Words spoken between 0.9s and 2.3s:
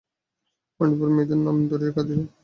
দিন পরে মেয়ের নাম ধরিয়া কাঁদিল।